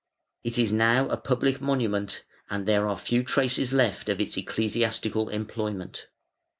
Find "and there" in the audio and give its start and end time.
2.49-2.87